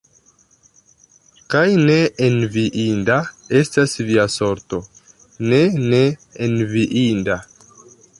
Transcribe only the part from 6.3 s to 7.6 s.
enviinda!